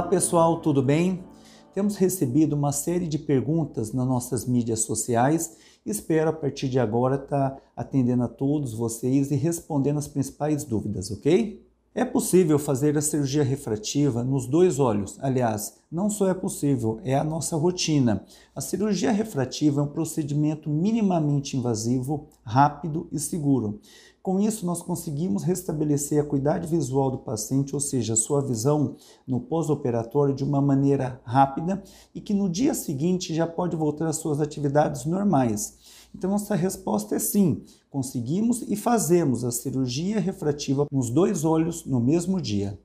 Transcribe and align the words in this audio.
Olá 0.00 0.08
pessoal, 0.08 0.62
tudo 0.62 0.82
bem? 0.82 1.22
Temos 1.74 1.96
recebido 1.96 2.54
uma 2.54 2.72
série 2.72 3.06
de 3.06 3.18
perguntas 3.18 3.92
nas 3.92 4.06
nossas 4.06 4.46
mídias 4.46 4.80
sociais. 4.80 5.58
Espero 5.84 6.30
a 6.30 6.32
partir 6.32 6.70
de 6.70 6.78
agora 6.78 7.16
estar 7.16 7.50
tá 7.50 7.62
atendendo 7.76 8.22
a 8.22 8.28
todos 8.28 8.72
vocês 8.72 9.30
e 9.30 9.34
respondendo 9.34 9.98
as 9.98 10.08
principais 10.08 10.64
dúvidas, 10.64 11.10
ok? 11.10 11.62
É 11.94 12.02
possível 12.02 12.58
fazer 12.58 12.96
a 12.96 13.02
cirurgia 13.02 13.42
refrativa 13.42 14.24
nos 14.24 14.46
dois 14.46 14.78
olhos. 14.78 15.18
Aliás, 15.20 15.74
não 15.92 16.08
só 16.08 16.28
é 16.28 16.34
possível, 16.34 16.98
é 17.04 17.14
a 17.14 17.24
nossa 17.24 17.56
rotina. 17.56 18.24
A 18.54 18.60
cirurgia 18.62 19.10
refrativa 19.12 19.82
é 19.82 19.84
um 19.84 19.88
procedimento 19.88 20.70
minimamente 20.70 21.58
invasivo, 21.58 22.28
rápido 22.42 23.06
e 23.12 23.18
seguro. 23.18 23.80
Com 24.22 24.38
isso, 24.38 24.66
nós 24.66 24.82
conseguimos 24.82 25.44
restabelecer 25.44 26.20
a 26.20 26.26
cuidade 26.26 26.66
visual 26.66 27.10
do 27.10 27.16
paciente, 27.16 27.74
ou 27.74 27.80
seja, 27.80 28.14
sua 28.14 28.42
visão 28.42 28.96
no 29.26 29.40
pós-operatório 29.40 30.34
de 30.34 30.44
uma 30.44 30.60
maneira 30.60 31.18
rápida 31.24 31.82
e 32.14 32.20
que 32.20 32.34
no 32.34 32.46
dia 32.46 32.74
seguinte 32.74 33.34
já 33.34 33.46
pode 33.46 33.74
voltar 33.76 34.08
às 34.08 34.16
suas 34.16 34.38
atividades 34.38 35.06
normais. 35.06 35.78
Então, 36.14 36.28
nossa 36.28 36.54
resposta 36.54 37.16
é 37.16 37.18
sim, 37.18 37.62
conseguimos 37.88 38.60
e 38.68 38.76
fazemos 38.76 39.42
a 39.42 39.50
cirurgia 39.50 40.20
refrativa 40.20 40.86
nos 40.92 41.08
dois 41.08 41.42
olhos 41.42 41.86
no 41.86 41.98
mesmo 41.98 42.42
dia. 42.42 42.78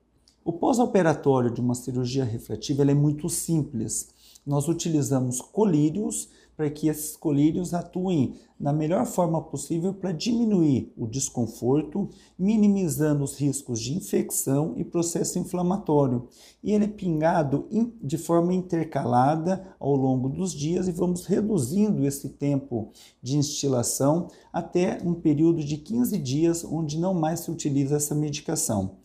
O 0.43 0.53
pós-operatório 0.53 1.51
de 1.51 1.59
uma 1.59 1.75
cirurgia 1.75 2.23
refrativa 2.23 2.83
é 2.83 2.93
muito 2.93 3.27
simples. 3.27 4.07
Nós 4.45 4.69
utilizamos 4.69 5.41
colírios 5.41 6.29
para 6.55 6.69
que 6.69 6.87
esses 6.87 7.15
colírios 7.15 7.73
atuem 7.73 8.35
da 8.59 8.71
melhor 8.71 9.05
forma 9.05 9.41
possível 9.41 9.93
para 9.93 10.11
diminuir 10.11 10.93
o 10.95 11.05
desconforto, 11.05 12.09
minimizando 12.39 13.23
os 13.23 13.37
riscos 13.37 13.81
de 13.81 13.93
infecção 13.93 14.73
e 14.77 14.83
processo 14.83 15.37
inflamatório. 15.37 16.27
E 16.63 16.71
ele 16.71 16.85
é 16.85 16.87
pingado 16.87 17.67
de 18.01 18.17
forma 18.17 18.53
intercalada 18.53 19.75
ao 19.79 19.95
longo 19.95 20.29
dos 20.29 20.53
dias 20.53 20.87
e 20.87 20.91
vamos 20.91 21.25
reduzindo 21.25 22.05
esse 22.05 22.29
tempo 22.29 22.91
de 23.21 23.37
instilação 23.37 24.29
até 24.53 24.99
um 25.03 25.13
período 25.13 25.63
de 25.63 25.77
15 25.77 26.17
dias 26.17 26.63
onde 26.63 26.97
não 26.97 27.13
mais 27.13 27.41
se 27.41 27.51
utiliza 27.51 27.97
essa 27.97 28.15
medicação. 28.15 28.97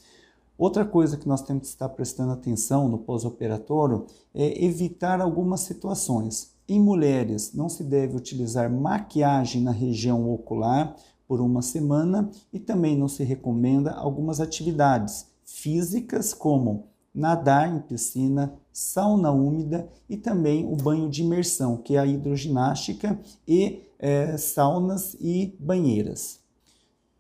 Outra 0.61 0.85
coisa 0.85 1.17
que 1.17 1.27
nós 1.27 1.41
temos 1.41 1.63
que 1.63 1.69
estar 1.69 1.89
prestando 1.89 2.33
atenção 2.33 2.87
no 2.87 2.99
pós-operatório 2.99 4.05
é 4.35 4.63
evitar 4.63 5.19
algumas 5.19 5.61
situações. 5.61 6.50
Em 6.73 6.79
mulheres, 6.79 7.53
não 7.53 7.69
se 7.69 7.83
deve 7.83 8.17
utilizar 8.17 8.71
maquiagem 8.71 9.61
na 9.61 9.73
região 9.73 10.33
ocular 10.33 10.95
por 11.27 11.41
uma 11.41 11.63
semana 11.63 12.31
e 12.53 12.61
também 12.61 12.97
não 12.97 13.09
se 13.09 13.25
recomenda 13.25 13.91
algumas 13.91 14.41
atividades 14.41 15.27
físicas 15.45 16.33
como 16.33 16.87
nadar 17.13 17.75
em 17.75 17.81
piscina, 17.81 18.55
sauna 18.73 19.33
úmida 19.33 19.91
e 20.09 20.17
também 20.17 20.65
o 20.65 20.77
banho 20.77 21.11
de 21.11 21.23
imersão, 21.23 21.77
que 21.77 21.97
é 21.97 21.99
a 21.99 22.07
hidroginástica 22.07 23.21
e 23.49 23.83
é, 23.99 24.37
saunas 24.37 25.17
e 25.21 25.57
banheiras. 25.59 26.39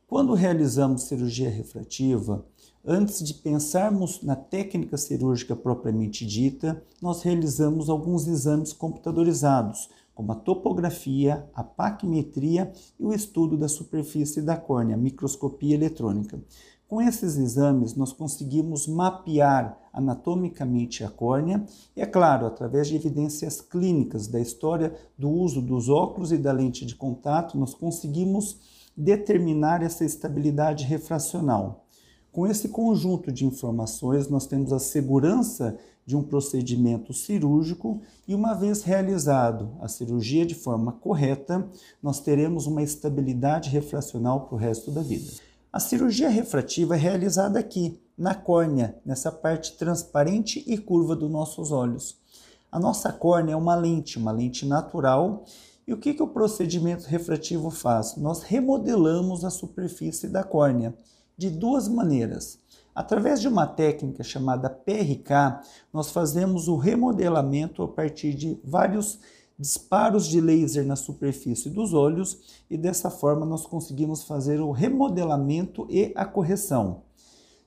Quando 0.06 0.32
realizamos 0.32 1.02
cirurgia 1.02 1.50
refrativa, 1.50 2.46
Antes 2.84 3.22
de 3.22 3.34
pensarmos 3.34 4.22
na 4.22 4.34
técnica 4.34 4.96
cirúrgica 4.96 5.54
propriamente 5.54 6.24
dita, 6.24 6.82
nós 7.00 7.20
realizamos 7.20 7.90
alguns 7.90 8.26
exames 8.26 8.72
computadorizados, 8.72 9.90
como 10.14 10.32
a 10.32 10.34
topografia, 10.34 11.46
a 11.54 11.62
paquimetria 11.62 12.72
e 12.98 13.04
o 13.04 13.12
estudo 13.12 13.58
da 13.58 13.68
superfície 13.68 14.40
da 14.40 14.56
córnea, 14.56 14.96
microscopia 14.96 15.74
eletrônica. 15.74 16.42
Com 16.88 17.02
esses 17.02 17.36
exames, 17.36 17.94
nós 17.94 18.14
conseguimos 18.14 18.86
mapear 18.88 19.78
anatomicamente 19.92 21.04
a 21.04 21.10
córnea 21.10 21.62
e, 21.94 22.00
é 22.00 22.06
claro, 22.06 22.46
através 22.46 22.88
de 22.88 22.96
evidências 22.96 23.60
clínicas 23.60 24.26
da 24.26 24.40
história 24.40 24.94
do 25.18 25.28
uso 25.28 25.60
dos 25.60 25.90
óculos 25.90 26.32
e 26.32 26.38
da 26.38 26.50
lente 26.50 26.86
de 26.86 26.96
contato, 26.96 27.58
nós 27.58 27.74
conseguimos 27.74 28.58
determinar 28.96 29.82
essa 29.82 30.02
estabilidade 30.02 30.84
refracional. 30.84 31.84
Com 32.32 32.46
esse 32.46 32.68
conjunto 32.68 33.32
de 33.32 33.44
informações, 33.44 34.28
nós 34.28 34.46
temos 34.46 34.72
a 34.72 34.78
segurança 34.78 35.76
de 36.06 36.16
um 36.16 36.22
procedimento 36.22 37.12
cirúrgico 37.12 38.00
e, 38.26 38.34
uma 38.34 38.54
vez 38.54 38.82
realizado 38.82 39.70
a 39.80 39.88
cirurgia 39.88 40.46
de 40.46 40.54
forma 40.54 40.92
correta, 40.92 41.68
nós 42.00 42.20
teremos 42.20 42.66
uma 42.66 42.82
estabilidade 42.82 43.68
refracional 43.68 44.46
para 44.46 44.54
o 44.54 44.58
resto 44.58 44.92
da 44.92 45.02
vida. 45.02 45.30
A 45.72 45.80
cirurgia 45.80 46.28
refrativa 46.28 46.94
é 46.94 46.98
realizada 46.98 47.58
aqui, 47.58 48.00
na 48.16 48.34
córnea, 48.34 48.96
nessa 49.04 49.32
parte 49.32 49.76
transparente 49.76 50.62
e 50.66 50.78
curva 50.78 51.16
dos 51.16 51.30
nossos 51.30 51.72
olhos. 51.72 52.16
A 52.70 52.78
nossa 52.78 53.12
córnea 53.12 53.54
é 53.54 53.56
uma 53.56 53.74
lente, 53.74 54.18
uma 54.18 54.30
lente 54.30 54.64
natural. 54.66 55.44
E 55.86 55.92
o 55.92 55.96
que, 55.96 56.14
que 56.14 56.22
o 56.22 56.28
procedimento 56.28 57.06
refrativo 57.06 57.70
faz? 57.70 58.16
Nós 58.16 58.42
remodelamos 58.42 59.44
a 59.44 59.50
superfície 59.50 60.28
da 60.28 60.44
córnea 60.44 60.94
de 61.40 61.48
duas 61.48 61.88
maneiras. 61.88 62.58
Através 62.94 63.40
de 63.40 63.48
uma 63.48 63.66
técnica 63.66 64.22
chamada 64.22 64.68
PRK, 64.68 65.62
nós 65.90 66.10
fazemos 66.10 66.68
o 66.68 66.76
remodelamento 66.76 67.82
a 67.82 67.88
partir 67.88 68.34
de 68.34 68.60
vários 68.62 69.18
disparos 69.58 70.26
de 70.26 70.38
laser 70.38 70.84
na 70.84 70.96
superfície 70.96 71.70
dos 71.70 71.94
olhos 71.94 72.60
e 72.70 72.76
dessa 72.76 73.08
forma 73.08 73.46
nós 73.46 73.64
conseguimos 73.64 74.22
fazer 74.24 74.60
o 74.60 74.70
remodelamento 74.70 75.86
e 75.88 76.12
a 76.14 76.26
correção. 76.26 77.04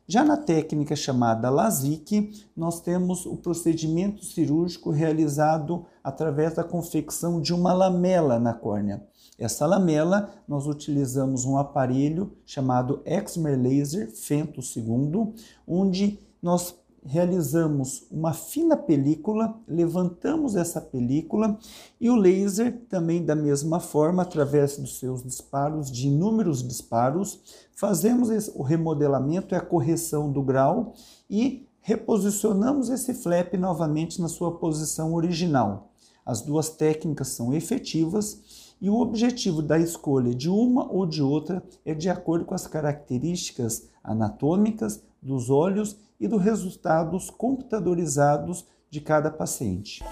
Já 0.07 0.23
na 0.23 0.37
técnica 0.37 0.95
chamada 0.95 1.49
LASIK, 1.49 2.31
nós 2.55 2.79
temos 2.79 3.25
o 3.25 3.37
procedimento 3.37 4.23
cirúrgico 4.23 4.91
realizado 4.91 5.83
através 6.03 6.53
da 6.53 6.63
confecção 6.63 7.41
de 7.41 7.55
uma 7.55 7.73
lamela 7.73 8.37
na 8.37 8.53
córnea. 8.53 9.03
Essa 9.37 9.65
lamela, 9.65 10.29
nós 10.47 10.67
utilizamos 10.67 11.43
um 11.43 11.57
aparelho 11.57 12.33
chamado 12.45 13.01
Exmer 13.03 13.59
Laser 13.59 14.11
Fento 14.11 14.61
II, 14.61 15.33
onde 15.67 16.19
nós 16.41 16.75
realizamos 17.05 18.05
uma 18.09 18.31
fina 18.31 18.77
película, 18.77 19.59
levantamos 19.67 20.55
essa 20.55 20.79
película 20.79 21.57
e 21.99 22.09
o 22.09 22.15
laser 22.15 22.81
também 22.87 23.25
da 23.25 23.35
mesma 23.35 23.79
forma, 23.79 24.21
através 24.21 24.77
dos 24.77 24.99
seus 24.99 25.23
disparos, 25.23 25.91
de 25.91 26.07
inúmeros 26.07 26.65
disparos, 26.65 27.67
fazemos 27.75 28.29
o 28.55 28.63
remodelamento 28.63 29.53
e 29.53 29.57
a 29.57 29.61
correção 29.61 30.31
do 30.31 30.41
grau 30.41 30.93
e 31.29 31.67
reposicionamos 31.81 32.89
esse 32.89 33.13
flap 33.13 33.53
novamente 33.55 34.21
na 34.21 34.29
sua 34.29 34.57
posição 34.57 35.13
original. 35.13 35.91
As 36.25 36.41
duas 36.41 36.69
técnicas 36.69 37.29
são 37.29 37.53
efetivas 37.53 38.62
e 38.83 38.89
o 38.89 38.99
objetivo 38.99 39.61
da 39.61 39.79
escolha 39.79 40.35
de 40.35 40.49
uma 40.49 40.91
ou 40.91 41.05
de 41.05 41.23
outra 41.23 41.63
é 41.85 41.93
de 41.93 42.09
acordo 42.09 42.43
com 42.43 42.53
as 42.53 42.67
características 42.67 43.87
anatômicas 44.03 45.01
dos 45.21 45.49
olhos 45.49 45.95
e 46.19 46.27
dos 46.27 46.41
resultados 46.41 47.29
computadorizados 47.29 48.65
de 48.89 48.99
cada 48.99 49.31
paciente. 49.31 50.03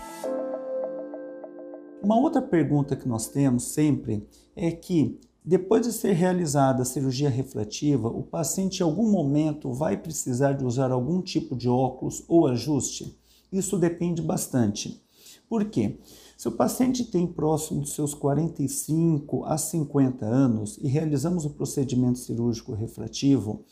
Uma 2.02 2.18
outra 2.18 2.42
pergunta 2.42 2.96
que 2.96 3.10
nós 3.10 3.28
temos 3.28 3.74
sempre 3.74 4.26
é 4.56 4.72
que 4.72 5.20
depois 5.44 5.86
de 5.86 5.92
ser 5.92 6.14
realizada 6.14 6.84
a 6.84 6.86
cirurgia 6.86 7.30
refrativa, 7.30 8.08
o 8.08 8.24
paciente 8.24 8.80
em 8.80 8.84
algum 8.84 9.12
momento 9.12 9.74
vai 9.74 9.98
precisar 9.98 10.54
de 10.54 10.64
usar 10.64 10.92
algum 10.92 11.22
tipo 11.22 11.58
de 11.58 11.68
óculos 11.68 12.24
ou 12.26 12.48
ajuste? 12.48 13.20
Isso 13.52 13.78
depende 13.78 14.22
bastante. 14.22 15.04
Por 15.50 15.66
quê? 15.66 15.98
Se 16.42 16.48
o 16.48 16.52
paciente 16.52 17.06
tem 17.06 17.28
próximo 17.28 17.82
dos 17.82 17.94
seus 17.94 18.16
45 18.16 19.46
a 19.46 19.60
50 19.60 20.26
anos 20.26 20.80
e 20.82 20.88
realizamos 20.88 21.46
o 21.46 21.52
procedimento 21.52 22.18
cirúrgico 22.18 22.74
refrativo, 22.74 23.64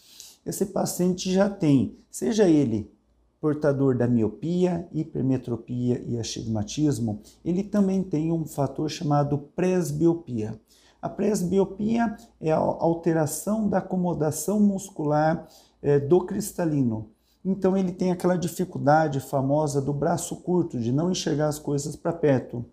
esse 0.45 0.68
paciente 0.68 1.33
já 1.33 1.50
tem, 1.50 1.98
seja 2.12 2.48
ele 2.48 2.94
portador 3.42 3.98
da 3.98 4.07
miopia, 4.07 4.88
hipermetropia 4.92 6.00
e 6.06 6.19
astigmatismo, 6.19 7.24
ele 7.44 7.63
também 7.63 8.04
tem 8.04 8.31
um 8.31 8.45
fator 8.45 8.88
chamado 8.88 9.39
presbiopia. 9.56 10.62
A 11.01 11.10
presbiopia 11.10 12.15
é 12.39 12.51
a 12.51 12.57
alteração 12.57 13.68
da 13.68 13.80
acomodação 13.80 14.60
muscular 14.60 15.48
é, 15.81 15.98
do 15.98 16.24
cristalino. 16.24 17.10
Então 17.50 17.75
ele 17.75 17.92
tem 17.92 18.12
aquela 18.12 18.38
dificuldade 18.38 19.19
famosa 19.19 19.81
do 19.81 19.92
braço 19.92 20.36
curto, 20.36 20.80
de 20.80 20.92
não 20.92 21.10
enxergar 21.10 21.48
as 21.48 21.57
coisas 21.57 21.96
para 21.96 22.13
perto. 22.13 22.63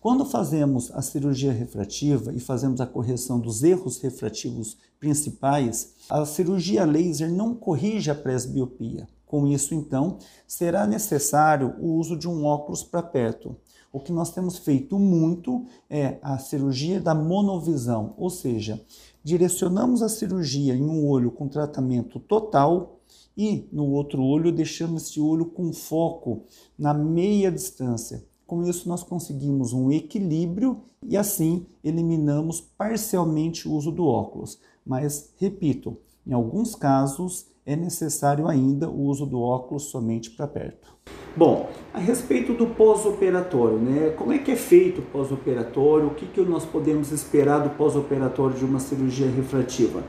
Quando 0.00 0.24
fazemos 0.24 0.92
a 0.92 1.02
cirurgia 1.02 1.50
refrativa 1.50 2.32
e 2.32 2.38
fazemos 2.38 2.80
a 2.80 2.86
correção 2.86 3.40
dos 3.40 3.64
erros 3.64 3.98
refrativos 3.98 4.76
principais, 5.00 5.94
a 6.08 6.24
cirurgia 6.24 6.84
laser 6.84 7.28
não 7.28 7.56
corrige 7.56 8.08
a 8.08 8.14
presbiopia. 8.14 9.08
Com 9.26 9.48
isso, 9.48 9.74
então, 9.74 10.18
será 10.46 10.86
necessário 10.86 11.74
o 11.80 11.94
uso 11.94 12.16
de 12.16 12.28
um 12.28 12.44
óculos 12.44 12.84
para 12.84 13.02
perto. 13.02 13.56
O 13.92 13.98
que 13.98 14.12
nós 14.12 14.30
temos 14.30 14.58
feito 14.58 14.96
muito 14.96 15.64
é 15.90 16.18
a 16.22 16.38
cirurgia 16.38 17.00
da 17.00 17.16
monovisão, 17.16 18.14
ou 18.16 18.30
seja, 18.30 18.80
direcionamos 19.24 20.02
a 20.02 20.08
cirurgia 20.08 20.76
em 20.76 20.82
um 20.82 21.08
olho 21.08 21.32
com 21.32 21.48
tratamento 21.48 22.20
total 22.20 23.00
E 23.36 23.66
no 23.72 23.86
outro 23.90 24.22
olho, 24.22 24.52
deixamos 24.52 25.08
esse 25.08 25.20
olho 25.20 25.46
com 25.46 25.72
foco 25.72 26.44
na 26.78 26.92
meia 26.92 27.50
distância. 27.50 28.24
Com 28.46 28.62
isso, 28.64 28.88
nós 28.88 29.02
conseguimos 29.02 29.72
um 29.72 29.90
equilíbrio 29.90 30.82
e 31.02 31.16
assim 31.16 31.66
eliminamos 31.82 32.60
parcialmente 32.60 33.66
o 33.66 33.72
uso 33.72 33.90
do 33.90 34.06
óculos. 34.06 34.60
Mas, 34.84 35.32
repito, 35.38 35.96
em 36.26 36.32
alguns 36.32 36.74
casos 36.74 37.46
é 37.64 37.76
necessário 37.76 38.48
ainda 38.48 38.90
o 38.90 39.02
uso 39.02 39.24
do 39.24 39.40
óculos 39.40 39.84
somente 39.84 40.30
para 40.30 40.46
perto. 40.48 40.94
Bom, 41.36 41.70
a 41.94 41.98
respeito 41.98 42.52
do 42.52 42.66
pós-operatório, 42.66 43.78
né? 43.78 44.10
Como 44.10 44.32
é 44.32 44.38
que 44.38 44.50
é 44.50 44.56
feito 44.56 45.00
o 45.00 45.04
pós-operatório? 45.04 46.08
O 46.08 46.14
que, 46.14 46.26
que 46.26 46.40
nós 46.42 46.64
podemos 46.64 47.10
esperar 47.12 47.60
do 47.60 47.70
pós-operatório 47.70 48.56
de 48.56 48.64
uma 48.64 48.80
cirurgia 48.80 49.30
refrativa? 49.30 50.02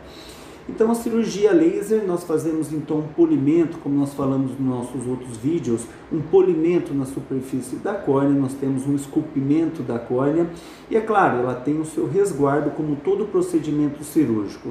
Então 0.67 0.89
a 0.89 0.95
cirurgia 0.95 1.51
laser 1.51 2.05
nós 2.05 2.23
fazemos 2.23 2.71
então 2.71 2.99
um 2.99 3.07
polimento, 3.07 3.77
como 3.79 3.99
nós 3.99 4.13
falamos 4.13 4.51
nos 4.51 4.59
nossos 4.59 5.05
outros 5.05 5.35
vídeos, 5.37 5.85
um 6.11 6.21
polimento 6.21 6.93
na 6.93 7.05
superfície 7.05 7.75
da 7.75 7.93
córnea, 7.93 8.39
nós 8.39 8.53
temos 8.53 8.87
um 8.87 8.95
esculpimento 8.95 9.83
da 9.83 9.99
córnea 9.99 10.49
e 10.89 10.95
é 10.95 11.01
claro, 11.01 11.39
ela 11.39 11.55
tem 11.55 11.79
o 11.79 11.85
seu 11.85 12.07
resguardo 12.07 12.71
como 12.71 12.95
todo 12.95 13.25
procedimento 13.25 14.03
cirúrgico. 14.03 14.69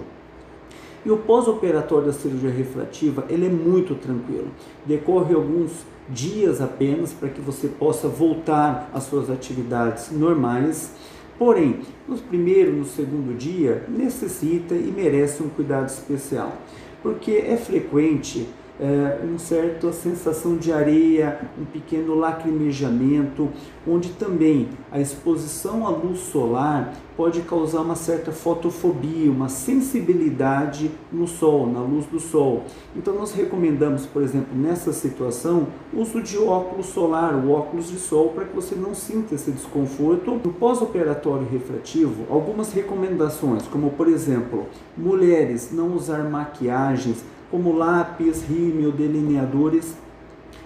E 1.05 1.11
o 1.11 1.17
pós-operatório 1.17 2.07
da 2.07 2.13
cirurgia 2.13 2.51
refrativa, 2.51 3.25
ele 3.29 3.47
é 3.47 3.51
muito 3.51 3.97
tranquilo. 3.97 4.47
Decorre 4.87 5.35
alguns 5.35 5.73
dias 6.09 6.61
apenas 6.61 7.13
para 7.13 7.29
que 7.29 7.41
você 7.41 7.67
possa 7.67 8.07
voltar 8.07 8.89
às 8.95 9.03
suas 9.05 9.29
atividades 9.29 10.13
normais 10.13 10.93
Porém, 11.39 11.81
no 12.07 12.17
primeiro, 12.19 12.73
no 12.73 12.85
segundo 12.85 13.37
dia, 13.37 13.85
necessita 13.89 14.75
e 14.75 14.93
merece 14.95 15.43
um 15.43 15.49
cuidado 15.49 15.89
especial, 15.89 16.57
porque 17.03 17.33
é 17.33 17.57
frequente 17.57 18.49
é, 18.81 19.21
uma 19.23 19.39
certa 19.39 19.93
sensação 19.93 20.57
de 20.57 20.73
areia, 20.73 21.41
um 21.61 21.65
pequeno 21.65 22.15
lacrimejamento, 22.15 23.49
onde 23.87 24.11
também 24.11 24.69
a 24.91 25.01
exposição 25.01 25.87
à 25.87 25.91
luz 25.91 26.21
solar 26.21 26.95
pode 27.17 27.43
causar 27.43 27.81
uma 27.81 27.95
certa 27.95 28.33
fotofobia, 28.33 29.31
uma 29.31 29.49
sensibilidade 29.49 30.91
no 31.13 31.27
sol, 31.27 31.67
na 31.67 31.81
luz 31.81 32.07
do 32.07 32.19
sol. 32.19 32.65
Então 32.97 33.15
nós 33.15 33.33
recomendamos, 33.33 34.07
por 34.07 34.23
exemplo, 34.23 34.57
nessa 34.57 34.93
situação, 34.93 35.69
uso 35.93 36.23
de 36.23 36.39
óculos 36.39 36.87
solar, 36.87 37.35
o 37.35 37.51
óculos 37.51 37.91
de 37.91 37.99
sol, 37.99 38.31
para 38.31 38.47
que 38.47 38.55
você 38.55 38.75
não 38.75 38.95
sinta 38.95 39.35
esse 39.35 39.51
desconforto. 39.51 40.41
No 40.43 40.53
pós-operatório 40.53 41.47
refrativo, 41.47 42.25
algumas 42.31 42.73
recomendações, 42.73 43.69
como 43.69 43.91
por 43.91 44.09
exemplo, 44.09 44.67
mulheres 44.97 45.71
não 45.71 45.95
usar 45.95 46.25
maquiagens, 46.25 47.23
como 47.53 47.77
lápis, 47.77 48.43
rímel, 48.49 48.91
delineadores, 48.91 49.95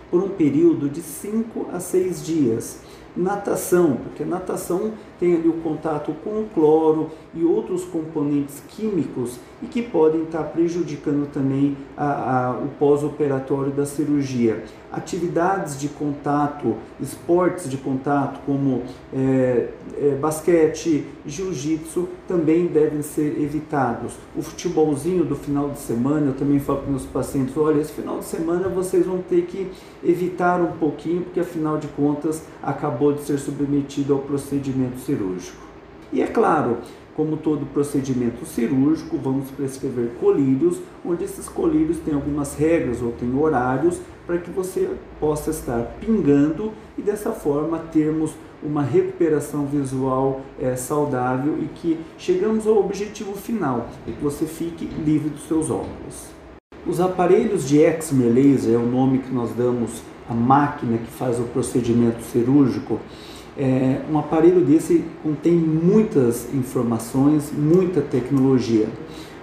por 0.09 0.23
um 0.23 0.29
período 0.29 0.89
de 0.89 1.03
5 1.03 1.71
a 1.73 1.81
6 1.81 2.25
dias. 2.25 2.79
Natação, 3.17 3.97
porque 3.97 4.25
natação 4.25 4.93
tem 5.19 5.35
ali 5.35 5.49
o 5.49 5.55
contato 5.55 6.15
com 6.23 6.41
o 6.41 6.49
cloro 6.53 7.11
e 7.35 7.43
outros 7.45 7.85
componentes 7.85 8.63
químicos 8.69 9.39
e 9.63 9.67
que 9.67 9.83
podem 9.83 10.25
estar 10.25 10.45
prejudicando 10.45 11.27
também 11.33 11.77
a, 11.97 12.49
a, 12.49 12.51
o 12.53 12.69
pós-operatório 12.79 13.73
da 13.73 13.87
cirurgia. 13.87 14.65
Atividades 14.93 15.79
de 15.79 15.89
contato, 15.89 16.77
esportes 17.01 17.69
de 17.69 17.77
contato 17.77 18.41
como 18.47 18.83
é, 19.13 19.69
é, 19.99 20.11
basquete, 20.21 21.07
jiu-jitsu 21.27 22.09
também 22.29 22.67
devem 22.67 23.03
ser 23.03 23.41
evitados. 23.41 24.15
O 24.37 24.43
futebolzinho 24.43 25.25
do 25.25 25.35
final 25.35 25.71
de 25.71 25.79
semana, 25.79 26.29
eu 26.29 26.35
também 26.35 26.59
falo 26.59 26.81
para 26.81 26.91
meus 26.91 27.05
pacientes, 27.05 27.57
olha, 27.57 27.81
esse 27.81 27.93
final 27.93 28.19
de 28.19 28.27
semana 28.27 28.69
vocês 28.69 29.05
vão 29.05 29.19
ter 29.19 29.43
que 29.43 29.71
evitar 30.05 30.61
um 30.61 30.73
pouquinho, 30.73 31.23
porque 31.23 31.41
afinal 31.41 31.79
de 31.79 31.89
contas 31.89 32.43
acabou 32.63 33.07
pode 33.07 33.23
ser 33.23 33.39
submetido 33.39 34.13
ao 34.13 34.19
procedimento 34.19 34.99
cirúrgico. 35.07 35.65
E 36.13 36.21
é 36.21 36.27
claro, 36.27 36.79
como 37.15 37.37
todo 37.37 37.65
procedimento 37.67 38.45
cirúrgico, 38.45 39.17
vamos 39.17 39.51
prescrever 39.51 40.11
colírios, 40.21 40.79
onde 41.05 41.25
esses 41.25 41.49
colírios 41.49 41.99
têm 41.99 42.15
algumas 42.15 42.55
regras 42.55 43.01
ou 43.01 43.13
têm 43.13 43.35
horários 43.35 43.99
para 44.27 44.39
que 44.39 44.51
você 44.51 44.91
possa 45.19 45.51
estar 45.51 45.97
pingando 46.01 46.73
e 46.99 47.03
dessa 47.03 47.33
forma 47.33 47.79
termos 47.79 48.35
uma 48.63 48.83
recuperação 48.83 49.67
visual 49.67 50.41
é, 50.61 50.77
saudável 50.77 51.59
e 51.63 51.67
que 51.67 51.99
chegamos 52.19 52.67
ao 52.67 52.79
objetivo 52.79 53.35
final, 53.35 53.89
é 54.07 54.13
que 54.13 54.23
você 54.23 54.45
fique 54.45 54.85
livre 54.85 55.31
dos 55.31 55.47
seus 55.47 55.71
óculos. 55.71 56.37
Os 56.87 57.01
aparelhos 57.01 57.69
de 57.69 57.79
Exmer 57.79 58.33
Laser 58.33 58.75
é 58.75 58.79
o 58.79 58.87
nome 58.87 59.19
que 59.19 59.33
nós 59.33 59.51
damos 59.53 60.03
a 60.29 60.35
máquina 60.35 60.99
que 60.99 61.11
faz 61.11 61.39
o 61.39 61.45
procedimento 61.45 62.23
cirúrgico, 62.23 63.01
é, 63.59 64.03
um 64.11 64.19
aparelho 64.19 64.61
desse 64.61 65.05
contém 65.23 65.55
muitas 65.55 66.53
informações, 66.53 67.51
muita 67.57 68.01
tecnologia. 68.01 68.87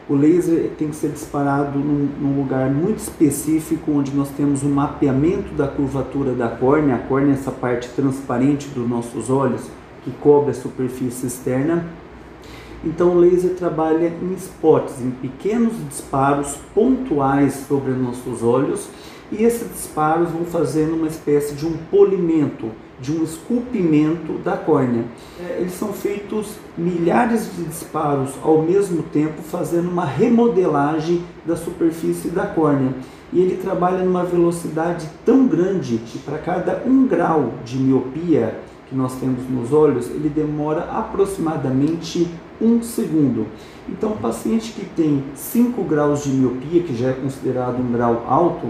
O 0.08 0.16
laser 0.16 0.72
tem 0.78 0.90
que 0.90 0.96
ser 0.96 1.10
disparado 1.10 1.80
num, 1.80 2.10
num, 2.22 2.38
lugar 2.38 2.70
muito 2.70 3.00
específico, 3.00 3.92
onde 3.92 4.12
nós 4.14 4.30
temos 4.30 4.62
um 4.62 4.70
mapeamento 4.70 5.54
da 5.54 5.68
curvatura 5.68 6.34
da 6.34 6.50
córnea. 6.50 6.96
A 6.96 7.00
córnea 7.00 7.32
é 7.32 7.34
essa 7.36 7.52
parte 7.52 7.90
transparente 7.90 8.68
dos 8.68 8.88
nossos 8.88 9.30
olhos, 9.30 9.62
que 10.04 10.12
cobre 10.12 10.52
a 10.52 10.54
superfície 10.54 11.26
externa. 11.26 11.86
Então 12.84 13.16
o 13.16 13.20
laser 13.20 13.56
trabalha 13.56 14.12
em 14.22 14.34
spots, 14.34 15.02
em 15.02 15.10
pequenos 15.10 15.74
disparos 15.88 16.58
pontuais 16.76 17.64
sobre 17.68 17.94
nossos 17.94 18.44
olhos 18.44 18.90
e 19.32 19.44
esses 19.44 19.70
disparos 19.72 20.30
vão 20.30 20.46
fazendo 20.46 20.96
uma 20.96 21.08
espécie 21.08 21.56
de 21.56 21.66
um 21.66 21.78
polimento, 21.90 22.70
de 23.00 23.12
um 23.12 23.24
esculpimento 23.24 24.34
da 24.44 24.56
córnea. 24.56 25.04
É, 25.40 25.58
eles 25.60 25.74
são 25.74 25.92
feitos 25.92 26.56
milhares 26.78 27.50
de 27.56 27.64
disparos 27.64 28.32
ao 28.44 28.62
mesmo 28.62 29.04
tempo, 29.04 29.42
fazendo 29.42 29.90
uma 29.90 30.06
remodelagem 30.06 31.24
da 31.46 31.56
superfície 31.56 32.30
da 32.30 32.46
córnea. 32.46 32.94
E 33.32 33.40
ele 33.40 33.58
trabalha 33.58 34.04
numa 34.04 34.24
velocidade 34.24 35.10
tão 35.26 35.48
grande 35.48 35.98
que 35.98 36.20
para 36.20 36.38
cada 36.38 36.84
um 36.86 37.08
grau 37.08 37.54
de 37.66 37.78
miopia 37.78 38.56
que 38.88 38.96
nós 38.96 39.16
temos 39.16 39.50
nos 39.50 39.74
olhos, 39.74 40.10
ele 40.12 40.30
demora 40.30 40.82
aproximadamente 40.92 42.30
um 42.62 42.84
segundo. 42.84 43.48
Então, 43.90 44.12
o 44.12 44.18
paciente 44.18 44.72
que 44.72 44.86
tem 44.86 45.24
5 45.36 45.84
graus 45.84 46.24
de 46.24 46.30
miopia, 46.30 46.84
que 46.84 46.96
já 46.96 47.10
é 47.10 47.14
considerado 47.14 47.80
um 47.80 47.92
grau 47.92 48.24
alto, 48.28 48.68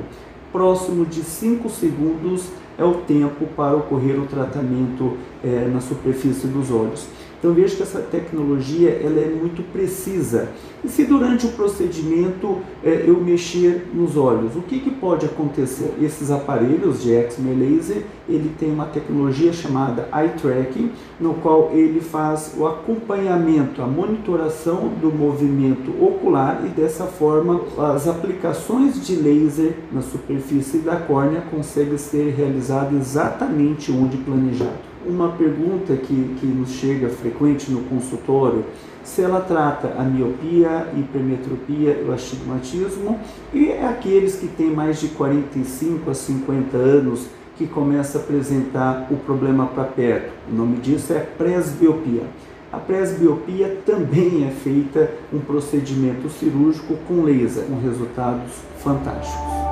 próximo 0.53 1.03
de 1.03 1.23
5 1.23 1.67
segundos 1.69 2.49
é 2.77 2.83
o 2.83 2.93
tempo 3.01 3.47
para 3.55 3.75
ocorrer 3.75 4.19
o 4.19 4.27
tratamento 4.27 5.17
é, 5.43 5.67
na 5.67 5.81
superfície 5.81 6.47
dos 6.47 6.71
olhos. 6.71 7.07
Então 7.43 7.53
veja 7.53 7.75
que 7.75 7.83
essa 7.83 7.99
tecnologia 7.99 8.89
ela 9.03 9.19
é 9.19 9.27
muito 9.27 9.61
precisa. 9.73 10.47
E 10.81 10.87
se 10.87 11.03
durante 11.03 11.45
o 11.45 11.49
procedimento 11.49 12.59
é, 12.81 13.03
eu 13.05 13.19
mexer 13.19 13.85
nos 13.93 14.15
olhos, 14.15 14.55
o 14.55 14.61
que, 14.61 14.79
que 14.79 14.89
pode 14.89 15.25
acontecer? 15.25 15.93
Esses 16.01 16.31
aparelhos 16.31 17.03
de 17.03 17.11
Exmer 17.11 17.57
Laser, 17.57 18.05
ele 18.29 18.49
tem 18.57 18.71
uma 18.71 18.85
tecnologia 18.85 19.51
chamada 19.51 20.07
Eye 20.13 20.29
Tracking, 20.41 20.91
no 21.19 21.33
qual 21.33 21.71
ele 21.73 21.99
faz 21.99 22.53
o 22.57 22.65
acompanhamento, 22.65 23.81
a 23.81 23.87
monitoração 23.87 24.93
do 25.01 25.11
movimento 25.11 25.91
ocular 26.01 26.63
e 26.65 26.69
dessa 26.69 27.03
forma 27.03 27.59
as 27.77 28.07
aplicações 28.07 29.05
de 29.05 29.17
laser 29.17 29.73
na 29.91 30.01
superfície 30.01 30.77
da 30.77 30.95
córnea 30.95 31.43
conseguem 31.51 31.97
ser 31.97 32.33
realizadas 32.37 32.93
exatamente 32.93 33.91
onde 33.91 34.15
planejado 34.15 34.92
uma 35.05 35.29
pergunta 35.29 35.95
que, 35.95 36.35
que 36.39 36.45
nos 36.45 36.71
chega 36.71 37.09
frequente 37.09 37.71
no 37.71 37.81
consultório, 37.83 38.65
se 39.03 39.21
ela 39.21 39.41
trata 39.41 39.95
a 39.97 40.03
miopia, 40.03 40.87
hipermetropia 40.97 42.03
o 42.07 42.11
astigmatismo, 42.13 43.19
e 43.53 43.69
é 43.69 43.85
aqueles 43.85 44.35
que 44.35 44.47
têm 44.47 44.71
mais 44.71 44.99
de 44.99 45.09
45 45.09 46.09
a 46.09 46.13
50 46.13 46.77
anos 46.77 47.27
que 47.57 47.67
começa 47.67 48.17
a 48.17 48.21
apresentar 48.21 49.07
o 49.11 49.17
problema 49.17 49.67
para 49.67 49.83
perto. 49.83 50.31
O 50.51 50.55
nome 50.55 50.77
disso 50.77 51.13
é 51.13 51.19
presbiopia. 51.19 52.23
A 52.71 52.77
presbiopia 52.77 53.77
também 53.85 54.47
é 54.47 54.51
feita 54.51 55.11
um 55.31 55.39
procedimento 55.39 56.27
cirúrgico 56.29 56.97
com 57.07 57.21
laser, 57.21 57.65
com 57.65 57.79
resultados 57.79 58.51
fantásticos. 58.79 59.62